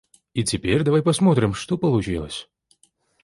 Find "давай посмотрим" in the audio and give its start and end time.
0.81-1.53